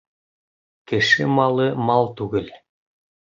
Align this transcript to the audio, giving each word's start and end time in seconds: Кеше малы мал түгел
Кеше 0.91 1.27
малы 1.35 1.67
мал 1.91 2.09
түгел 2.21 2.49